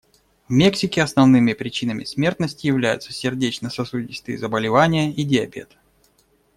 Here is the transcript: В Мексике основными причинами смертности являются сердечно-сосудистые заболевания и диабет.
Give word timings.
В 0.47 0.51
Мексике 0.51 1.03
основными 1.03 1.53
причинами 1.53 2.05
смертности 2.05 2.65
являются 2.65 3.13
сердечно-сосудистые 3.13 4.39
заболевания 4.39 5.11
и 5.11 5.23
диабет. 5.23 5.77